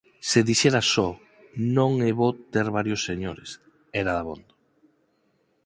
Se 0.29 0.39
dixera 0.49 0.81
só: 0.93 1.09
“Non 1.77 1.91
é 2.09 2.11
bo 2.19 2.29
ter 2.53 2.67
varios 2.77 3.01
señores”, 3.09 3.49
era 4.01 4.15
dabondo. 4.17 4.53